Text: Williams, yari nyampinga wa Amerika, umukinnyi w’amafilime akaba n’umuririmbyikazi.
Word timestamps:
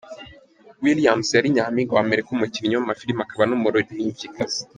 Williams, 0.83 1.29
yari 1.35 1.47
nyampinga 1.55 1.91
wa 1.95 2.03
Amerika, 2.05 2.29
umukinnyi 2.31 2.73
w’amafilime 2.75 3.21
akaba 3.23 3.43
n’umuririmbyikazi. 3.47 4.59